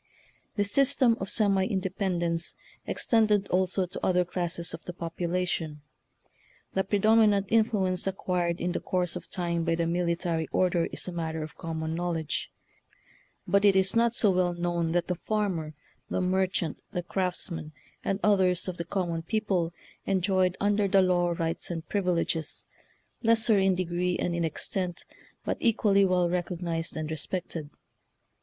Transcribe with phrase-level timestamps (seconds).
[0.55, 2.55] This system of semi independence
[2.87, 5.81] ex tended also to other classes of the popula tion.
[6.73, 11.11] The predominant influence acquired in the course of time by the military order is a
[11.11, 12.51] matter of common knowledge.
[13.47, 15.75] But it is not so well known that the farmer,
[16.09, 17.71] the merchant, the craftsman,
[18.03, 19.71] and others of the common people
[20.07, 22.65] enjoyed un der the law rights and privileges,
[23.21, 25.05] lesser in degree and in extent,
[25.45, 27.69] but equally well recognized and respected.